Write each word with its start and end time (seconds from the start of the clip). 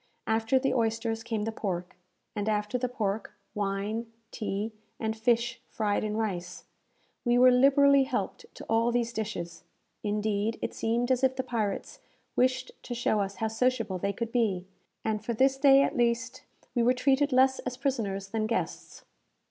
After 0.25 0.57
the 0.57 0.73
oysters 0.73 1.21
came 1.21 1.43
the 1.43 1.51
pork, 1.51 1.95
and 2.35 2.49
after 2.49 2.75
the 2.79 2.89
pork, 2.89 3.33
wine, 3.53 4.11
tea, 4.31 4.71
and 4.99 5.15
fish 5.15 5.61
fried 5.69 6.03
in 6.03 6.17
rice. 6.17 6.63
We 7.23 7.37
were 7.37 7.51
liberally 7.51 8.05
helped 8.05 8.47
to 8.55 8.65
all 8.67 8.91
these 8.91 9.13
dishes. 9.13 9.63
Indeed, 10.01 10.57
it 10.59 10.73
seemed 10.73 11.11
as 11.11 11.23
if 11.23 11.35
the 11.35 11.43
pirates 11.43 11.99
wished 12.35 12.71
to 12.81 12.95
show 12.95 13.19
us 13.19 13.35
how 13.35 13.47
sociable 13.49 13.99
they 13.99 14.11
could 14.11 14.31
be, 14.31 14.65
and 15.05 15.23
for 15.23 15.35
this 15.35 15.55
day, 15.57 15.83
at 15.83 15.95
least, 15.95 16.45
we 16.73 16.81
were 16.81 16.95
treated 16.95 17.31
less 17.31 17.59
as 17.59 17.77
prisoners 17.77 18.29
than 18.29 18.47
guests. 18.47 19.03